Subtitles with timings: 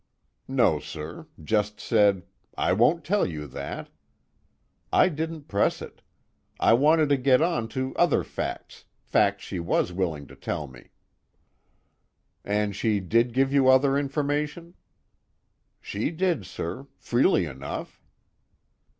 [0.47, 1.27] "No, sir.
[1.43, 2.23] Just said:
[2.57, 3.91] 'I won't tell you that.'
[4.91, 6.01] I didn't press it.
[6.59, 10.89] I wanted to get on to other facts, facts she was willing to tell me."
[12.43, 14.73] "And she did give you other information?"
[15.79, 18.01] "She did, sir, freely enough."